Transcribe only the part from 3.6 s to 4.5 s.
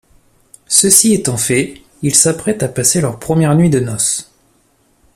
de noces.